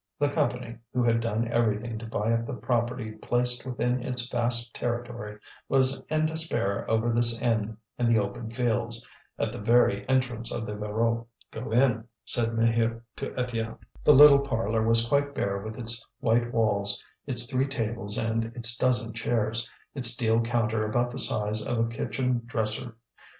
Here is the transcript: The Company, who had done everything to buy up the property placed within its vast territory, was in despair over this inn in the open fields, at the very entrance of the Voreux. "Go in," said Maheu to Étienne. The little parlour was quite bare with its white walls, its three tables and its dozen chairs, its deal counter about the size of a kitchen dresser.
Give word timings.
The 0.17 0.29
Company, 0.29 0.79
who 0.95 1.03
had 1.03 1.19
done 1.21 1.47
everything 1.47 1.99
to 1.99 2.07
buy 2.07 2.33
up 2.33 2.43
the 2.45 2.55
property 2.55 3.11
placed 3.11 3.67
within 3.67 4.01
its 4.01 4.27
vast 4.29 4.73
territory, 4.73 5.37
was 5.69 6.01
in 6.09 6.25
despair 6.25 6.89
over 6.89 7.11
this 7.13 7.39
inn 7.39 7.77
in 7.99 8.07
the 8.11 8.17
open 8.19 8.49
fields, 8.49 9.07
at 9.37 9.51
the 9.51 9.59
very 9.59 10.09
entrance 10.09 10.51
of 10.51 10.65
the 10.65 10.75
Voreux. 10.75 11.27
"Go 11.51 11.69
in," 11.69 12.05
said 12.25 12.49
Maheu 12.53 12.99
to 13.17 13.29
Étienne. 13.33 13.77
The 14.03 14.15
little 14.15 14.39
parlour 14.39 14.81
was 14.81 15.07
quite 15.07 15.35
bare 15.35 15.59
with 15.61 15.77
its 15.77 16.03
white 16.19 16.51
walls, 16.51 17.05
its 17.27 17.47
three 17.47 17.67
tables 17.67 18.17
and 18.17 18.45
its 18.55 18.75
dozen 18.77 19.13
chairs, 19.13 19.69
its 19.93 20.15
deal 20.15 20.41
counter 20.41 20.83
about 20.83 21.11
the 21.11 21.19
size 21.19 21.63
of 21.63 21.77
a 21.77 21.87
kitchen 21.87 22.41
dresser. 22.47 22.95